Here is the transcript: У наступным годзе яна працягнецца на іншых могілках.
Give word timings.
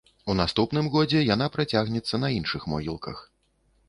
У 0.33 0.35
наступным 0.37 0.87
годзе 0.95 1.19
яна 1.35 1.47
працягнецца 1.55 2.21
на 2.23 2.31
іншых 2.39 2.65
могілках. 2.73 3.21